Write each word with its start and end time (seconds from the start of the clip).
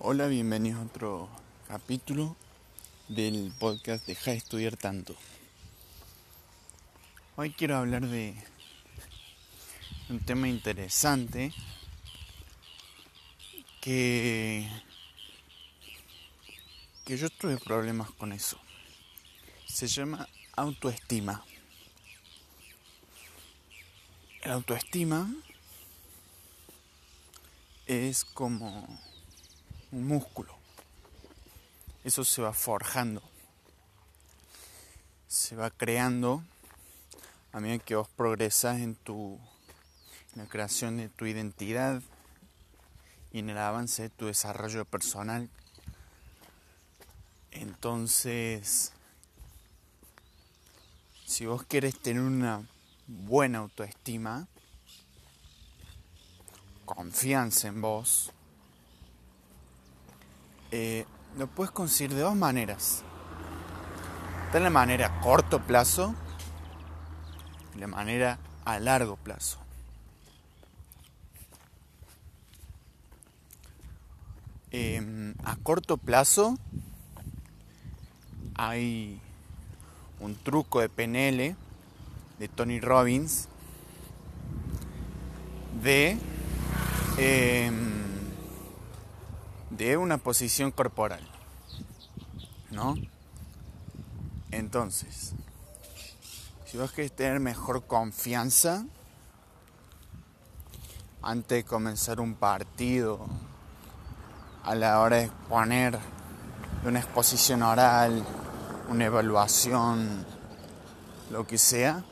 Hola, 0.00 0.28
bienvenidos 0.28 0.78
a 0.78 0.84
otro 0.84 1.28
capítulo 1.66 2.36
del 3.08 3.52
podcast 3.58 4.06
Deja 4.06 4.30
de 4.30 4.36
estudiar 4.36 4.76
tanto. 4.76 5.16
Hoy 7.34 7.50
quiero 7.50 7.76
hablar 7.78 8.06
de 8.06 8.36
un 10.08 10.20
tema 10.20 10.48
interesante 10.48 11.52
que 13.80 14.70
que 17.04 17.16
yo 17.16 17.28
tuve 17.30 17.58
problemas 17.58 18.12
con 18.12 18.32
eso. 18.32 18.56
Se 19.66 19.88
llama 19.88 20.28
autoestima. 20.54 21.44
La 24.44 24.54
autoestima 24.54 25.28
es 27.86 28.24
como 28.24 29.07
un 29.92 30.06
músculo. 30.06 30.54
Eso 32.04 32.24
se 32.24 32.42
va 32.42 32.52
forjando. 32.52 33.22
Se 35.26 35.56
va 35.56 35.70
creando 35.70 36.42
a 37.52 37.60
medida 37.60 37.84
que 37.84 37.96
vos 37.96 38.08
progresas 38.08 38.78
en 38.80 38.94
tu 38.94 39.38
en 40.34 40.42
la 40.42 40.48
creación 40.48 40.98
de 40.98 41.08
tu 41.08 41.26
identidad 41.26 42.02
y 43.32 43.40
en 43.40 43.50
el 43.50 43.58
avance 43.58 44.02
de 44.02 44.10
tu 44.10 44.26
desarrollo 44.26 44.84
personal. 44.84 45.48
Entonces, 47.50 48.92
si 51.26 51.46
vos 51.46 51.64
querés 51.64 51.98
tener 51.98 52.22
una 52.22 52.66
buena 53.06 53.58
autoestima, 53.58 54.46
confianza 56.84 57.68
en 57.68 57.80
vos, 57.80 58.32
eh, 60.70 61.06
lo 61.36 61.46
puedes 61.46 61.70
conseguir 61.70 62.14
de 62.14 62.22
dos 62.22 62.36
maneras. 62.36 63.02
De 64.52 64.60
la 64.60 64.70
manera 64.70 65.06
a 65.06 65.20
corto 65.20 65.60
plazo 65.60 66.14
y 67.74 67.78
la 67.78 67.86
manera 67.86 68.38
a 68.64 68.78
largo 68.78 69.16
plazo. 69.16 69.58
Em, 74.70 75.34
a 75.44 75.56
corto 75.56 75.96
plazo 75.96 76.58
hay 78.54 79.18
un 80.20 80.34
truco 80.34 80.80
de 80.80 80.90
PNL 80.90 81.56
de 82.38 82.48
Tony 82.48 82.78
Robbins 82.80 83.48
de 85.82 86.18
em, 87.16 87.87
de 89.70 89.96
una 89.96 90.18
posición 90.18 90.70
corporal. 90.70 91.20
¿No? 92.70 92.94
Entonces, 94.50 95.34
si 96.66 96.76
vos 96.76 96.92
querés 96.92 97.12
tener 97.12 97.40
mejor 97.40 97.86
confianza 97.86 98.84
antes 101.22 101.58
de 101.58 101.64
comenzar 101.64 102.20
un 102.20 102.34
partido, 102.34 103.26
a 104.64 104.74
la 104.74 105.00
hora 105.00 105.16
de 105.16 105.24
exponer 105.24 105.98
una 106.84 106.98
exposición 106.98 107.62
oral, 107.62 108.22
una 108.90 109.06
evaluación, 109.06 110.26
lo 111.30 111.46
que 111.46 111.56
sea, 111.56 112.04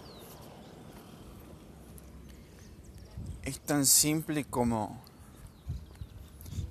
es 3.42 3.60
tan 3.60 3.84
simple 3.86 4.44
como 4.44 5.05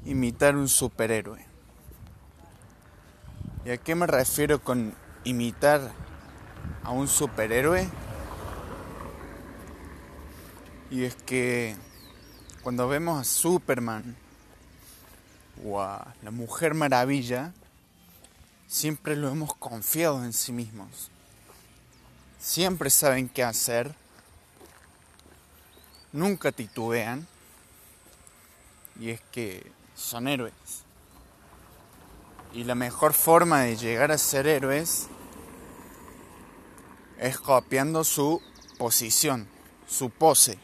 imitar 0.06 0.56
un 0.56 0.70
superhéroe. 0.70 1.46
¿Y 3.66 3.72
a 3.72 3.78
qué 3.78 3.96
me 3.96 4.06
refiero 4.06 4.62
con 4.62 4.94
imitar 5.24 5.92
a 6.84 6.92
un 6.92 7.08
superhéroe? 7.08 7.90
Y 10.92 11.04
es 11.04 11.16
que 11.16 11.76
cuando 12.62 12.88
vemos 12.88 13.20
a 13.20 13.24
Superman 13.24 14.16
o 15.66 15.82
a 15.82 16.14
la 16.22 16.30
Mujer 16.30 16.76
Maravilla, 16.76 17.54
siempre 18.68 19.16
lo 19.16 19.30
hemos 19.30 19.56
confiado 19.56 20.24
en 20.24 20.34
sí 20.34 20.52
mismos. 20.52 21.10
Siempre 22.40 22.92
saben 22.92 23.28
qué 23.28 23.44
hacer. 23.44 23.96
Nunca 26.14 26.52
titubean. 26.52 27.28
Y 29.00 29.10
es 29.10 29.22
que 29.32 29.72
son 29.96 30.28
héroes. 30.28 30.84
Y 32.54 32.64
la 32.64 32.76
mejor 32.76 33.14
forma 33.14 33.62
de 33.62 33.76
llegar 33.76 34.12
a 34.12 34.18
ser 34.18 34.48
héroes 34.48 35.08
es 37.18 37.38
copiando 37.40 38.04
su 38.04 38.42
posición, 38.78 39.48
su 39.88 40.10
pose. 40.10 40.60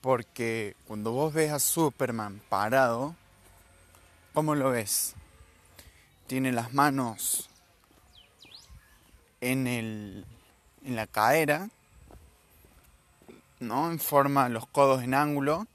Porque 0.00 0.76
cuando 0.86 1.12
vos 1.12 1.32
ves 1.32 1.52
a 1.52 1.58
Superman 1.58 2.40
parado, 2.48 3.14
¿cómo 4.34 4.54
lo 4.54 4.70
ves? 4.70 5.14
Tiene 6.26 6.52
las 6.52 6.74
manos 6.74 7.48
en, 9.40 9.66
el, 9.66 10.26
en 10.84 10.96
la 10.96 11.06
cadera, 11.06 11.70
¿no? 13.58 13.90
En 13.90 13.98
forma, 13.98 14.48
los 14.48 14.66
codos 14.66 15.02
en 15.02 15.14
ángulo 15.14 15.66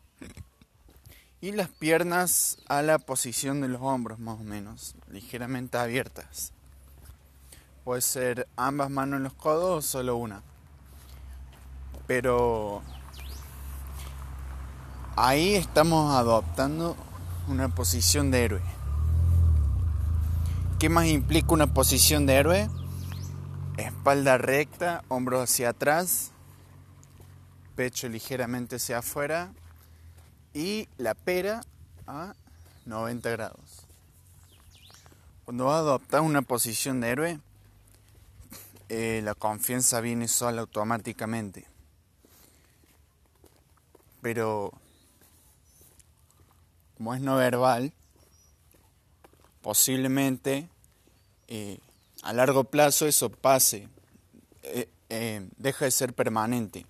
y 1.41 1.51
las 1.53 1.69
piernas 1.69 2.59
a 2.67 2.83
la 2.83 2.99
posición 2.99 3.61
de 3.61 3.67
los 3.67 3.81
hombros 3.81 4.19
más 4.19 4.39
o 4.39 4.43
menos, 4.43 4.95
ligeramente 5.09 5.77
abiertas. 5.79 6.53
Puede 7.83 8.01
ser 8.01 8.47
ambas 8.55 8.91
manos 8.91 9.17
en 9.17 9.23
los 9.23 9.33
codos 9.33 9.83
o 9.83 9.87
solo 9.87 10.17
una. 10.17 10.43
Pero 12.05 12.83
ahí 15.15 15.55
estamos 15.55 16.13
adoptando 16.13 16.95
una 17.47 17.69
posición 17.69 18.29
de 18.29 18.45
héroe. 18.45 18.61
¿Qué 20.77 20.89
más 20.89 21.07
implica 21.07 21.53
una 21.53 21.73
posición 21.73 22.27
de 22.27 22.35
héroe? 22.35 22.69
Espalda 23.77 24.37
recta, 24.37 25.03
hombros 25.07 25.49
hacia 25.49 25.69
atrás, 25.69 26.31
pecho 27.75 28.07
ligeramente 28.09 28.75
hacia 28.75 28.99
afuera 28.99 29.51
y 30.53 30.87
la 30.97 31.13
pera 31.13 31.61
a 32.07 32.35
90 32.85 33.29
grados. 33.29 33.85
Cuando 35.45 35.65
vas 35.65 35.75
a 35.75 35.79
adoptar 35.79 36.21
una 36.21 36.41
posición 36.41 37.01
de 37.01 37.09
héroe, 37.09 37.39
eh, 38.89 39.21
la 39.23 39.35
confianza 39.35 40.01
viene 40.01 40.27
sola 40.27 40.61
automáticamente. 40.61 41.65
Pero 44.21 44.73
como 46.97 47.15
es 47.15 47.21
no 47.21 47.35
verbal, 47.35 47.93
posiblemente 49.61 50.67
eh, 51.47 51.79
a 52.21 52.33
largo 52.33 52.65
plazo 52.65 53.07
eso 53.07 53.29
pase, 53.29 53.87
eh, 54.63 55.49
deja 55.57 55.85
de 55.85 55.91
ser 55.91 56.13
permanente 56.13 56.85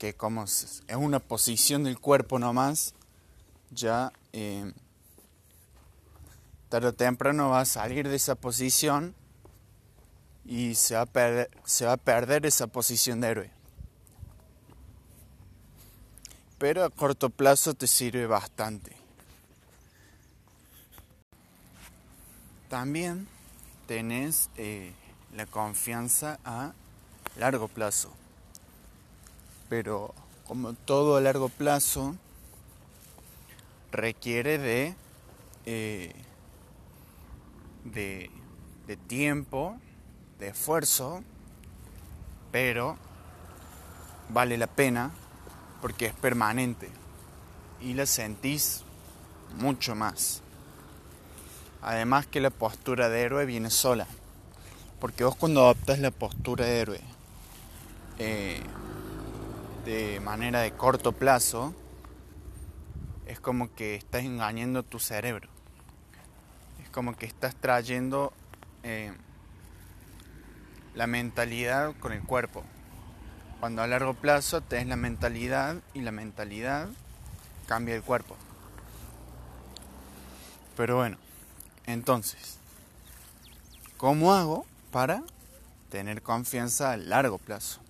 que 0.00 0.14
como 0.14 0.44
es 0.44 0.82
una 0.96 1.18
posición 1.20 1.84
del 1.84 2.00
cuerpo 2.00 2.38
nomás, 2.38 2.94
ya 3.70 4.14
eh, 4.32 4.72
tarde 6.70 6.88
o 6.88 6.94
temprano 6.94 7.50
va 7.50 7.60
a 7.60 7.64
salir 7.66 8.08
de 8.08 8.16
esa 8.16 8.34
posición 8.34 9.14
y 10.46 10.74
se 10.74 10.94
va, 10.94 11.02
a 11.02 11.06
perder, 11.06 11.50
se 11.66 11.84
va 11.84 11.92
a 11.92 11.96
perder 11.98 12.46
esa 12.46 12.66
posición 12.66 13.20
de 13.20 13.28
héroe. 13.28 13.50
Pero 16.56 16.82
a 16.82 16.88
corto 16.88 17.28
plazo 17.28 17.74
te 17.74 17.86
sirve 17.86 18.26
bastante. 18.26 18.96
También 22.70 23.28
tenés 23.86 24.48
eh, 24.56 24.94
la 25.36 25.44
confianza 25.44 26.38
a 26.42 26.72
largo 27.36 27.68
plazo 27.68 28.14
pero 29.70 30.12
como 30.48 30.74
todo 30.74 31.16
a 31.16 31.20
largo 31.20 31.48
plazo 31.48 32.16
requiere 33.92 34.58
de, 34.58 34.96
eh, 35.64 36.12
de, 37.84 38.30
de 38.88 38.96
tiempo, 38.96 39.78
de 40.40 40.48
esfuerzo, 40.48 41.22
pero 42.50 42.96
vale 44.28 44.58
la 44.58 44.66
pena 44.66 45.12
porque 45.80 46.06
es 46.06 46.14
permanente 46.14 46.90
y 47.80 47.94
la 47.94 48.06
sentís 48.06 48.82
mucho 49.56 49.94
más. 49.94 50.42
Además 51.80 52.26
que 52.26 52.40
la 52.40 52.50
postura 52.50 53.08
de 53.08 53.22
héroe 53.22 53.46
viene 53.46 53.70
sola, 53.70 54.08
porque 54.98 55.22
vos 55.22 55.36
cuando 55.36 55.62
adoptas 55.62 56.00
la 56.00 56.10
postura 56.10 56.64
de 56.64 56.80
héroe, 56.80 57.00
eh, 58.18 58.60
de 59.84 60.20
manera 60.20 60.60
de 60.60 60.72
corto 60.72 61.12
plazo, 61.12 61.74
es 63.26 63.40
como 63.40 63.74
que 63.74 63.94
estás 63.94 64.24
engañando 64.24 64.82
tu 64.82 64.98
cerebro. 64.98 65.48
Es 66.82 66.90
como 66.90 67.16
que 67.16 67.26
estás 67.26 67.54
trayendo 67.54 68.32
eh, 68.82 69.12
la 70.94 71.06
mentalidad 71.06 71.94
con 72.00 72.12
el 72.12 72.22
cuerpo. 72.22 72.64
Cuando 73.60 73.82
a 73.82 73.86
largo 73.86 74.14
plazo 74.14 74.60
tenés 74.60 74.86
la 74.86 74.96
mentalidad 74.96 75.76
y 75.94 76.00
la 76.00 76.12
mentalidad 76.12 76.88
cambia 77.66 77.94
el 77.94 78.02
cuerpo. 78.02 78.36
Pero 80.76 80.96
bueno, 80.96 81.18
entonces, 81.86 82.58
¿cómo 83.96 84.32
hago 84.32 84.66
para 84.90 85.22
tener 85.90 86.22
confianza 86.22 86.92
a 86.92 86.96
largo 86.96 87.38
plazo? 87.38 87.80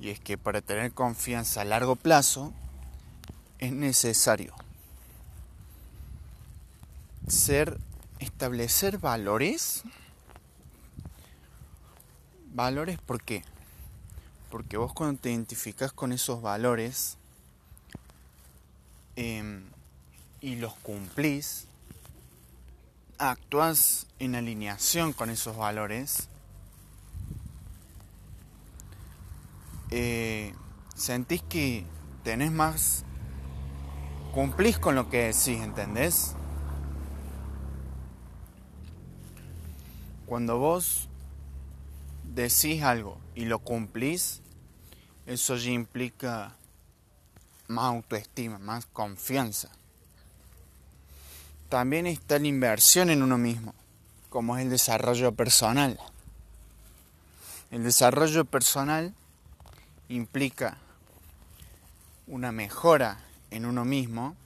Y 0.00 0.10
es 0.10 0.20
que 0.20 0.36
para 0.36 0.60
tener 0.60 0.92
confianza 0.92 1.62
a 1.62 1.64
largo 1.64 1.96
plazo 1.96 2.52
es 3.58 3.72
necesario 3.72 4.54
ser 7.28 7.78
establecer 8.18 8.98
valores. 8.98 9.82
Valores 12.52 12.98
¿por 12.98 13.22
qué? 13.22 13.44
Porque 14.50 14.76
vos 14.76 14.92
cuando 14.92 15.20
te 15.20 15.30
identificas 15.30 15.92
con 15.92 16.12
esos 16.12 16.42
valores 16.42 17.16
em, 19.16 19.64
y 20.40 20.56
los 20.56 20.74
cumplís, 20.74 21.66
actúas 23.18 24.06
en 24.18 24.34
alineación 24.34 25.12
con 25.12 25.30
esos 25.30 25.56
valores, 25.56 26.28
eh, 29.90 30.54
sentís 30.94 31.42
que 31.42 31.84
tenés 32.22 32.52
más, 32.52 33.04
cumplís 34.32 34.78
con 34.78 34.94
lo 34.94 35.10
que 35.10 35.24
decís, 35.24 35.60
¿entendés? 35.60 36.34
Cuando 40.26 40.58
vos 40.58 41.08
decís 42.34 42.82
algo 42.82 43.18
y 43.34 43.44
lo 43.44 43.58
cumplís, 43.58 44.40
eso 45.26 45.56
ya 45.56 45.70
implica 45.70 46.56
más 47.68 47.84
autoestima, 47.84 48.58
más 48.58 48.86
confianza. 48.86 49.70
También 51.68 52.06
está 52.06 52.38
la 52.38 52.46
inversión 52.46 53.10
en 53.10 53.22
uno 53.22 53.38
mismo, 53.38 53.74
como 54.28 54.56
es 54.56 54.64
el 54.64 54.70
desarrollo 54.70 55.32
personal. 55.32 55.98
El 57.70 57.82
desarrollo 57.84 58.44
personal 58.44 59.14
implica 60.08 60.76
una 62.26 62.52
mejora 62.52 63.18
en 63.50 63.66
uno 63.66 63.84
mismo, 63.84 64.36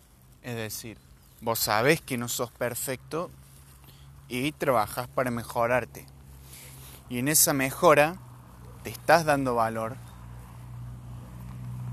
es 0.42 0.56
decir, 0.56 0.98
vos 1.40 1.58
sabés 1.58 2.00
que 2.00 2.18
no 2.18 2.28
sos 2.28 2.50
perfecto 2.50 3.30
y 4.28 4.52
trabajas 4.52 5.08
para 5.08 5.30
mejorarte. 5.30 6.06
Y 7.08 7.18
en 7.18 7.28
esa 7.28 7.52
mejora 7.52 8.16
te 8.82 8.90
estás 8.90 9.24
dando 9.24 9.54
valor 9.54 9.96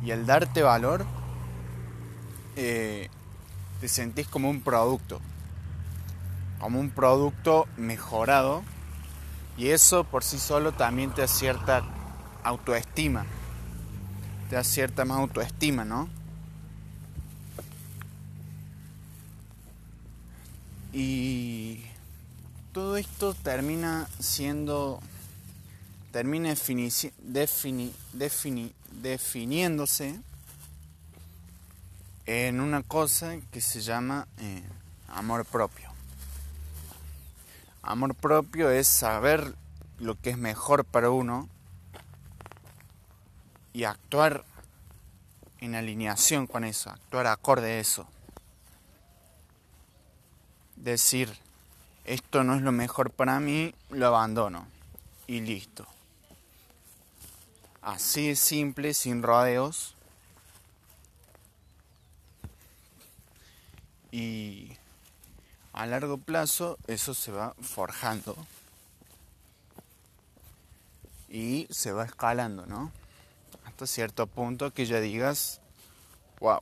y 0.03 0.11
al 0.11 0.25
darte 0.25 0.61
valor 0.61 1.05
eh, 2.55 3.09
te 3.79 3.87
sentís 3.87 4.27
como 4.27 4.49
un 4.49 4.61
producto, 4.61 5.21
como 6.59 6.79
un 6.79 6.89
producto 6.89 7.67
mejorado 7.77 8.63
y 9.57 9.69
eso 9.69 10.03
por 10.03 10.23
sí 10.23 10.37
solo 10.37 10.73
también 10.73 11.11
te 11.11 11.21
da 11.21 11.27
cierta 11.27 11.83
autoestima, 12.43 13.25
te 14.49 14.55
da 14.55 14.63
cierta 14.63 15.05
más 15.05 15.19
autoestima, 15.19 15.85
¿no? 15.85 16.09
Y 20.93 21.83
todo 22.71 22.97
esto 22.97 23.33
termina 23.33 24.07
siendo, 24.19 25.01
termina 26.11 26.49
defini, 26.49 27.93
definiéndose 29.01 30.19
en 32.25 32.61
una 32.61 32.81
cosa 32.81 33.35
que 33.51 33.61
se 33.61 33.81
llama 33.81 34.27
eh, 34.37 34.63
amor 35.09 35.45
propio. 35.45 35.89
Amor 37.81 38.15
propio 38.15 38.71
es 38.71 38.87
saber 38.87 39.53
lo 39.99 40.19
que 40.19 40.31
es 40.31 40.37
mejor 40.37 40.85
para 40.85 41.09
uno 41.09 41.49
y 43.75 43.83
actuar 43.83 44.45
en 45.59 45.75
alineación 45.75 46.47
con 46.47 46.63
eso, 46.63 46.91
actuar 46.91 47.27
acorde 47.27 47.73
a 47.73 47.79
eso. 47.79 48.07
Decir, 50.77 51.37
esto 52.05 52.45
no 52.45 52.55
es 52.55 52.61
lo 52.61 52.71
mejor 52.71 53.11
para 53.11 53.41
mí, 53.41 53.75
lo 53.89 54.07
abandono 54.07 54.65
y 55.27 55.41
listo. 55.41 55.85
Así 57.81 58.29
es 58.29 58.39
simple, 58.39 58.93
sin 58.93 59.21
rodeos 59.21 59.91
Y 64.09 64.71
a 65.73 65.85
largo 65.85 66.17
plazo 66.17 66.77
eso 66.87 67.13
se 67.13 67.33
va 67.33 67.53
forjando 67.59 68.37
y 71.27 71.67
se 71.69 71.91
va 71.91 72.05
escalando, 72.05 72.65
¿no? 72.65 72.93
Hasta 73.75 73.87
cierto 73.87 74.25
punto 74.25 74.71
que 74.71 74.85
ya 74.85 75.01
digas, 75.01 75.59
wow, 76.39 76.61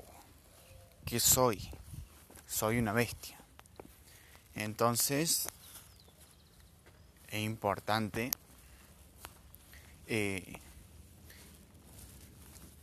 ¿qué 1.05 1.19
soy? 1.19 1.69
Soy 2.47 2.79
una 2.79 2.91
bestia. 2.91 3.37
Entonces, 4.55 5.47
es 7.27 7.39
importante 7.39 8.31
eh, 10.07 10.59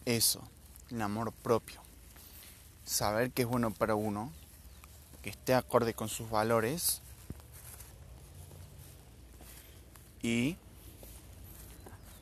eso, 0.05 0.49
el 0.93 1.03
amor 1.03 1.33
propio. 1.33 1.81
Saber 2.85 3.33
qué 3.33 3.43
es 3.43 3.49
bueno 3.49 3.73
para 3.73 3.97
uno 3.97 4.31
que 5.23 5.31
esté 5.31 5.55
acorde 5.55 5.93
con 5.93 6.09
sus 6.09 6.31
valores 6.31 7.03
y 10.23 10.57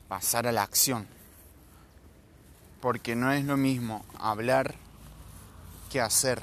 pasar 0.07 0.47
a 0.47 0.51
la 0.51 0.63
acción. 0.63 1.18
Porque 2.81 3.15
no 3.15 3.31
es 3.31 3.43
lo 3.45 3.57
mismo 3.57 4.05
hablar 4.17 4.75
que 5.91 6.01
hacer. 6.01 6.41